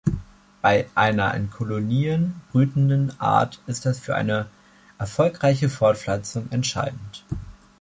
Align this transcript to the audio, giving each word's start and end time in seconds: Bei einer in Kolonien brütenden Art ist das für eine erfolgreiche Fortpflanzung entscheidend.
Bei 0.63 0.87
einer 0.95 1.31
in 1.35 1.51
Kolonien 1.51 2.41
brütenden 2.51 3.11
Art 3.19 3.59
ist 3.67 3.85
das 3.85 3.99
für 3.99 4.15
eine 4.15 4.47
erfolgreiche 4.97 5.69
Fortpflanzung 5.69 6.49
entscheidend. 6.51 7.23